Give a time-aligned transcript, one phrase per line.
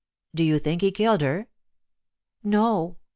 [0.33, 1.47] "Do you think he killed her?"
[2.43, 2.97] "No.